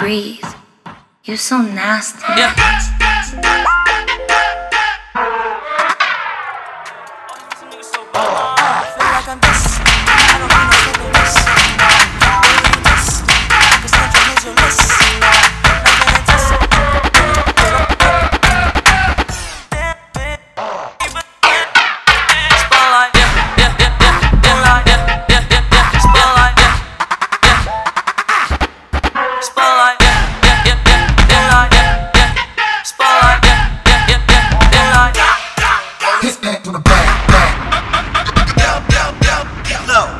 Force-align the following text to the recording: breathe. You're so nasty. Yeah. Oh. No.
breathe. 0.00 0.42
You're 1.24 1.36
so 1.36 1.60
nasty. 1.60 2.24
Yeah. 2.34 2.54
Oh. 8.14 8.39
No. 39.86 40.19